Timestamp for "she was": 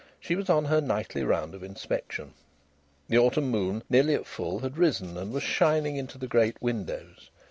0.19-0.49